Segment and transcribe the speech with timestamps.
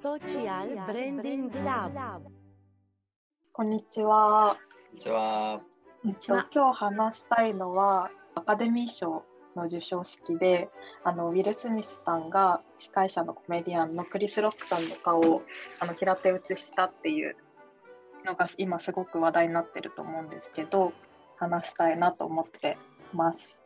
[0.00, 2.22] Social Branding Lab
[3.52, 4.56] こんにちは。
[4.56, 5.60] こんにちは。
[6.06, 9.24] えっと今日話したいのはアカデミー賞
[9.54, 10.70] の授賞式で
[11.04, 15.42] あのウィル・スミスさんが司会者のコメディアンのクリス・ロックさんの顔を
[15.80, 17.36] あの平手打ちしたっていう
[18.24, 20.94] のが今すごく話題になってると思うんですけど
[21.36, 22.78] 話したいなと思って
[23.12, 23.60] ます。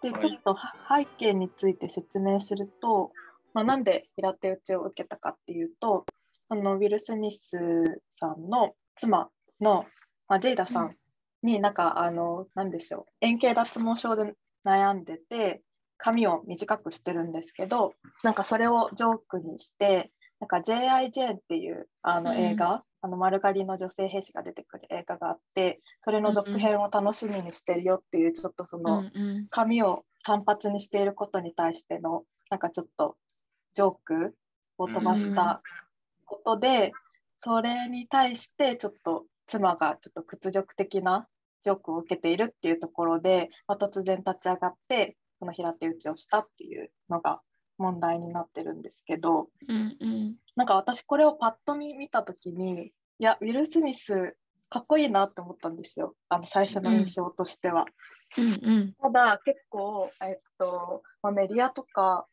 [0.00, 0.56] ではいちょっと
[0.88, 3.10] 背景について説明すると、
[3.54, 6.04] まあ、なんで平手打ちを受けたかっていうと
[6.48, 9.28] あのウィル・スミスさんの妻
[9.60, 9.86] の、
[10.28, 10.96] まあ、ジェイダさん
[11.42, 14.34] になんかあのなんでしょう円形脱毛症で
[14.64, 15.62] 悩んでて
[15.98, 20.10] 髪を短くしてるんですけどなんかそれをジョークにして
[20.40, 21.12] なんか J.I.
[21.12, 33.16] ジェーンっていうあのうん映画、あの丸刈りの女性兵士が出てくる映画があってそれの続編を楽しみにしてるよっていうちょっとその、うんうん髪を単発にしていることに対してのなんかちょっと
[33.74, 34.36] ジョーク
[34.78, 35.62] を飛ばした
[36.24, 36.92] ことで、
[37.40, 41.26] それに対してちょっと妻がちょっと屈辱的な
[41.62, 47.40] ジョークを受けているっていうところで、まあ、突然立ち上がってその平手打ちをしたっていうのが
[47.78, 50.36] 問題になってるんですけどうんうん。
[50.54, 54.36] なんか私これをパッと見見た時にいやウィル・スミス
[54.68, 56.14] かっこいいなって思ったんですよ。
[56.28, 57.86] あの最初の印象としては。
[58.38, 58.94] うん。
[59.02, 62.26] ただ結構、えっとまあ、メディアとか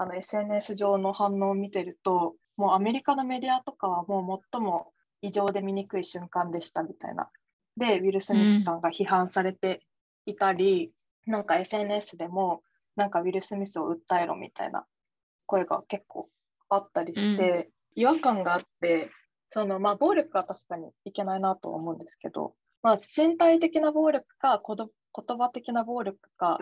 [0.00, 7.28] あの SNS 上の反応を見てるともうアメリカのメディアとかはもう最も異常で醜い瞬間でしたみたいな。
[7.76, 9.82] でウィル・スミスさんが批判されて
[10.24, 10.90] いたり、
[11.26, 12.62] なんか SNS でも
[12.96, 14.86] なんかウィル・スミスを訴えろみたいな
[15.44, 16.30] 声が結構
[16.70, 19.10] あったりして、違和感があって
[19.50, 26.58] そのまあ暴力は確かにいけないなとは思うんですけど、まあ、身体的な暴力か言葉的な暴力か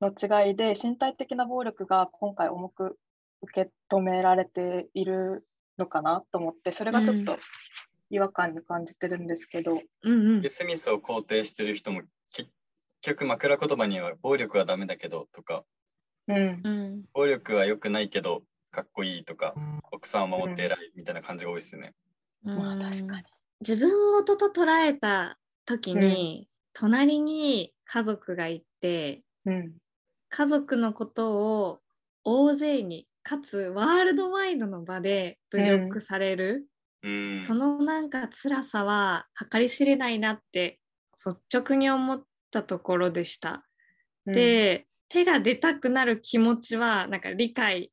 [0.00, 2.98] の違いで身体的な暴力が今回重く
[3.42, 5.46] 受け止められている
[5.78, 7.38] のかなと思ってそれがちょっと
[8.10, 10.48] 違和感に感じてるんですけど、うんうん。
[10.48, 12.02] スミスを肯定してる人も
[12.32, 12.50] 結
[13.02, 15.64] 局枕言葉には暴力はダメだけどとか。
[16.28, 16.60] うん。
[16.62, 17.02] うん。
[17.12, 19.54] 暴力は良くないけどかっこいいとか
[19.92, 21.94] 奥さんを守って偉いみたいな感じが多いですね。
[22.44, 23.24] まあ確かに。
[23.60, 29.72] 自分事と捉えた時に、隣に家族がいてうん
[30.36, 31.80] 家族のことを
[32.22, 36.66] 大勢にかつワールドワイドの場で侮辱される、
[37.02, 37.40] うん。
[37.40, 40.78] そのなんか辛さは計り知れないなって
[41.24, 43.64] 率直に思ったところでした。
[44.26, 47.90] で、手が出たくなる気持ちはなんか理解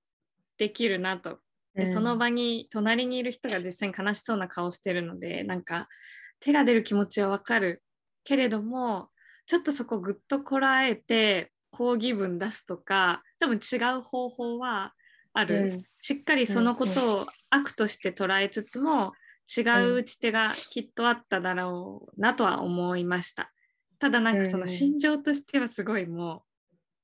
[0.57, 1.39] できるなと。
[1.75, 5.87] でその場に隣にいる人が実際に悲しそうな顔してるのでなんか
[6.41, 7.81] 手が出る気持ちはわかる
[8.25, 9.07] けれども
[9.45, 14.93] ちょっとそこぐっとこらえて抗議文出すとか多分違う方法は
[15.33, 19.13] ある、うんしっかりそのことを悪として捉えつつも
[19.57, 23.53] 違う打ち手がきっとあっただろうなとは思いました。
[23.99, 26.41] ただなんかその心情としてはすごいもう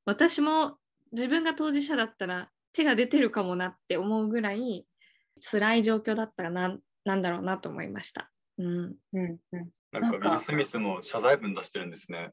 [0.04, 0.76] 私も
[1.14, 4.86] 自分が当事者だったら手が出てるかもなって思うぐらい
[5.40, 8.30] 辛い状況だったらなんなんだろうなと思いました。
[8.58, 8.68] うん、
[9.14, 12.32] うんうんなんかなんかウィル・スミスも謝罪文出してるんですね。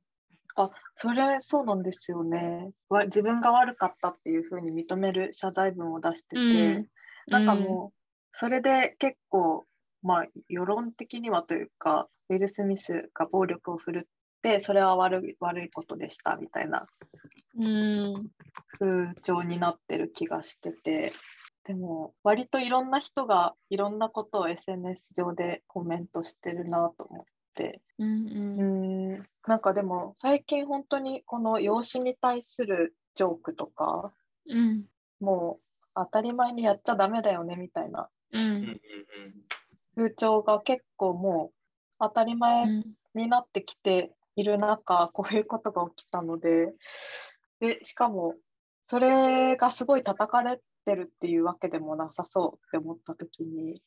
[0.95, 2.71] それそうなんですよね。
[2.89, 6.89] わ自分が悪かったっていうふうに認める謝罪文を出してて、うん。
[7.29, 7.99] なんかもう
[8.33, 9.67] それで結構
[10.03, 16.87] まあ世論的にはというかウィル・スミスが暴力を振るってそれは悪い悪いことでしたみたいな。
[17.59, 18.31] うん
[18.79, 21.13] 風潮になってる気がしてて。
[21.65, 27.25] でも割といろんな人がいろんなことを SNS 上でコメントしてるなと思っ
[27.57, 27.83] て。
[27.99, 34.13] うんうーんなんかでも最近本当にこの養子に対するジョークとか
[34.49, 34.85] うん。
[35.21, 38.45] もう当たり前にやっちゃダメだよねみたいなううん。
[38.45, 38.81] うんん
[39.97, 41.57] 風潮が結構もう
[42.01, 42.85] 当たり前うん
[43.15, 46.75] になってきている中こういうことが起きたので
[47.61, 48.35] でしかも
[48.85, 53.81] それがすごい叩かれてるっていうわけでもなさそうって思った時に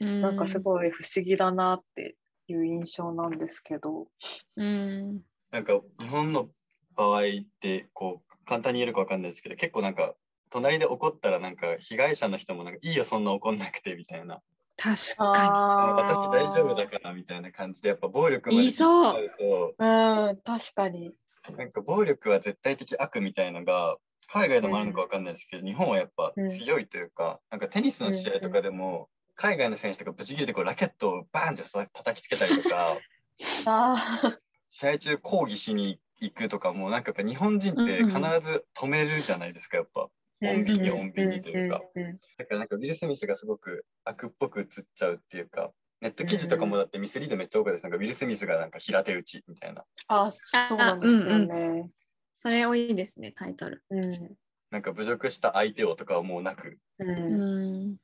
[0.00, 0.20] うん。
[0.20, 2.16] なんかすごい不思議だなって
[2.52, 4.08] いう印象なんですけど。
[4.56, 5.22] うん。
[5.50, 6.48] なんか日本の
[6.96, 7.24] 場合っ
[7.60, 10.14] てこう簡単に言えるかわかんないですけど結構なんか
[10.50, 14.40] 隣で怒ったらなんか被害者の人もなんかいいよそんな怒んなくてみたいな。
[14.76, 19.14] 確かあ私大丈夫だからみたいな感じでやっぱ暴力まで言いそう。
[19.14, 21.12] ううん確かに。
[21.42, 23.96] となんか暴力は絶対的悪みたいのが
[24.32, 32.98] 海外でもあるのかわかんないですけど、日本はやっぱ強いというか、なんかテニスの試合とかでも、海外の選手とかブチ切れてこうラケットをバーンって叩叩きつけたりとか
[33.66, 34.38] あ
[34.68, 40.08] 試合中抗議しに行くとかもなんかやっぱ日本人って必ず止めるじゃないですかやっぱ。
[40.42, 41.80] 穏便に穏便にというか。
[41.94, 47.82] うんうんだからなんかウィル・スミスがすごく悪っぽく映っちゃうっていうか、ネット記事とかもだってミスリードめっちゃ多かったです。
[47.84, 49.84] なんかウィル・スミスがなんか平手打ちみたいな。
[50.08, 51.90] あ、そうなんですよね。
[52.32, 53.84] それ多いですね、タイトル。
[53.90, 54.36] うん
[54.70, 56.78] なんか侮辱した相手をとかはもうなく。
[56.98, 57.96] ううんん、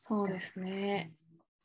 [0.00, 1.12] そうですね。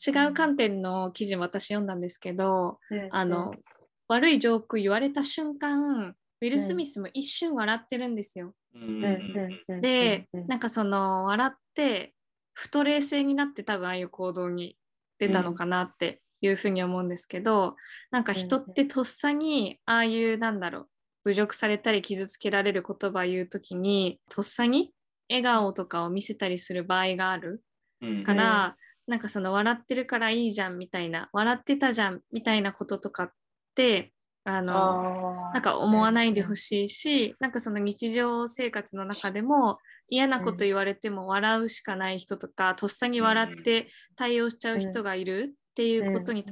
[0.06, 3.60] 違う観点の記事も私読んだんですけど、あの、
[4.08, 8.56] 悪いジョーク言われた瞬間、ウィル・スミスも一瞬笑ってるんですよ。
[9.04, 9.12] うん。
[9.12, 9.28] うん。
[9.30, 9.38] うん。
[9.38, 9.82] うん。
[9.82, 10.44] で、うん。
[10.48, 12.16] なんかその笑って、
[12.54, 14.78] ふと冷静になって多分ああいう行動に
[15.20, 17.76] 出たのかなっていうふうに思うんですけど、
[18.12, 20.90] なんか人ってとっさにああいうなんだろう、
[21.26, 24.94] 侮辱されたり傷つけられる言葉を言うときに、とっさに
[25.30, 27.64] 笑顔とかを見せたりする場合がある
[28.04, 28.76] うんから、
[29.08, 33.32] なんかその笑ってるからいいじゃんみたいな、笑ってたじゃんみたいなこととかっ
[33.76, 34.14] て、
[34.46, 39.80] あの、なんか思わないでほしいし、なんかその日常生活の中でも
[40.10, 46.46] 嫌なこと言われても笑うしかない人とか、とっさに笑って対応しちゃう人がいるっていうことに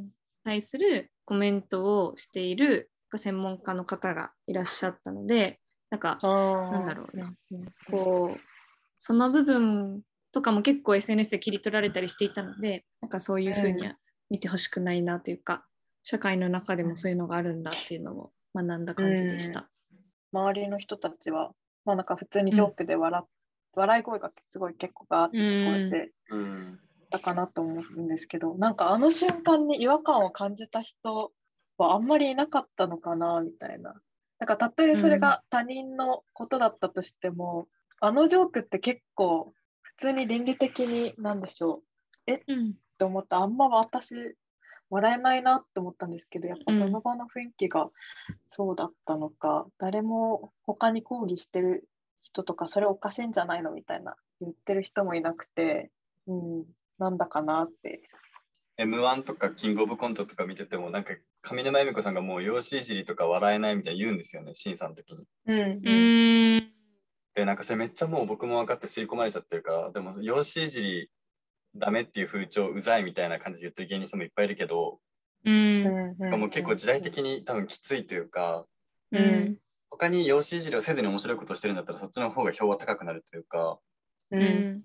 [0.43, 5.59] 対するコメントをしている専門家の方がいらっしゃったので、
[5.89, 7.33] なんかなんだろうな。
[7.51, 8.39] うんこう
[9.03, 10.01] その部分
[10.31, 13.97] とかも結構 SNS で切り取られたりしていたのでなんかそういうふうには
[14.31, 15.65] 見てほしくないなというか、
[16.03, 19.69] 社会の中でもそういうのがあるんだっていうのを学んだ感じでした。
[20.31, 21.51] 周りの人たちは、
[21.83, 23.23] まあなんか普通にジョークで笑,、
[23.73, 26.79] 笑い声がすごい結構ガーって聞こえてうん。
[27.09, 31.33] たかなと思うんですけど、なんかあの瞬間に違和感を感じた人
[31.77, 33.95] はあんまりいなかったのかなみたいな。
[34.39, 37.67] なんかたとえそれが他人のことだったとしても、
[37.99, 39.60] あのジョークって結構普
[40.01, 41.83] 通に倫理的になんでしょ
[42.27, 42.31] う。
[42.47, 42.71] うん。
[42.71, 44.35] って思ったあんま私
[44.89, 47.89] 笑えないなって思ったんですけどやっぱその場の雰囲気が
[48.47, 51.87] そうだったのか、誰も他に抗議してる
[52.21, 55.91] 人とかそれおかしいんじゃないのみたいな言ってる人もいなくて、
[56.27, 56.65] うん、
[56.99, 58.01] なんだかなって。
[58.77, 65.25] M1 とかキングオブコントとか見ててもなんか上沼恵美子さんがもう容姿いじりとか笑えないみたいに言うんですよね審査の時に。
[65.45, 66.80] うんうーん
[67.35, 71.11] でなんかそれめっちゃもう僕も分かって吸い込まれちゃってるからでも容姿いじり
[71.75, 74.99] ダメっていう風潮うざいみたいな感じで言ってる芸人さんもいっぱいいるけど、
[75.45, 76.15] うん。
[76.39, 78.67] もう結構時代的に多分きついというか
[79.11, 79.49] ううん。
[79.51, 79.57] ん
[79.89, 83.79] 他に容姿いじりをせずに面白いことをしてるんだったらそっちの方が票は高くなるというか
[84.31, 84.83] ううん。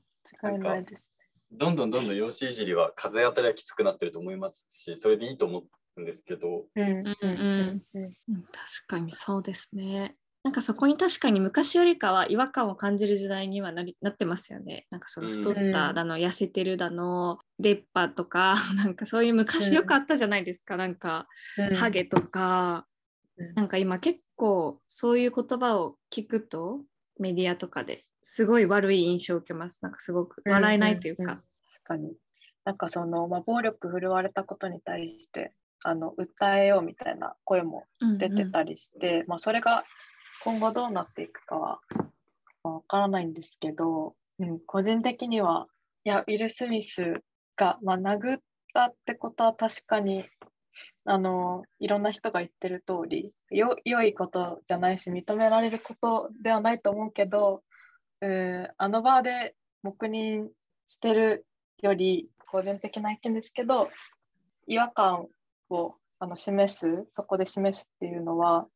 [0.62, 1.12] ないです。
[1.52, 5.64] どんどんどんどん容姿いじりは風当たりはきつくなってると思いますしそれでいいと思
[5.96, 6.66] うんですけど。
[6.74, 8.00] うんうんう
[8.32, 8.42] ん。
[8.44, 10.16] 確かにそうですね。
[10.46, 14.86] なんかそこに確かに昔よりかは違和感を感じる時代にはなりなってますよね。
[14.92, 21.26] なんかその太っただの、痩せてるだの出っ歯とか なんかそういう昔よくあったじゃないですか、なんか
[21.58, 21.74] うん。
[21.74, 22.86] ハゲとか、
[23.36, 23.54] うん。
[23.54, 26.84] なんか今結構そういう言葉を聞くと
[27.18, 29.80] メディアとかですごい悪い印象を受けます。
[29.82, 31.22] なんかすごく笑えないというか。
[31.24, 31.30] んん。
[31.30, 31.44] ん確
[31.82, 32.12] かに。
[32.64, 35.52] なんかその、まあ、暴力振るわれたことに対して
[35.82, 38.18] あの訴えようみたいな声もうん。
[38.18, 39.84] 出てたりして、まあ、それが
[40.44, 41.80] 今後どうなっていくかは
[42.62, 45.66] まあわからないんですけど、うん、個人的には
[46.04, 47.22] いやウィル・スミス
[47.56, 48.40] が、まあ、殴っ
[48.72, 50.24] たってことは確かに
[51.04, 57.62] あのいろんな人が言ってる通りよ良いことじゃないし認められることではないと思うけど、
[58.20, 60.48] うん、あの場で黙認
[60.86, 61.46] してる
[61.82, 63.88] より個人的な意見ですけど
[64.66, 65.26] 違和感
[65.70, 68.66] をあの示すそこで示すっていうのは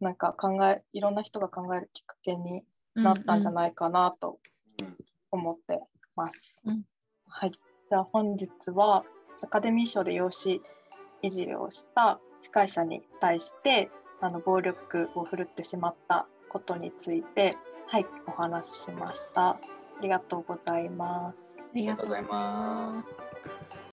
[0.00, 2.62] なんか考えいろんな人が考えるきっかけに
[2.94, 4.38] なったんじゃないかなと
[4.80, 4.96] うん
[5.32, 5.80] 思って
[6.16, 6.62] ます。
[6.64, 6.82] うん
[7.26, 7.52] はい、
[7.88, 9.04] では本日は
[9.42, 10.60] アカデミー賞で養子
[11.22, 13.90] いじりをした司会者に対して
[14.20, 19.50] あの暴力を振るってしまったことについて、はい、お話ししました。
[19.50, 19.58] あ
[20.02, 21.62] りがとうございます。
[21.62, 23.80] ありがとうございます。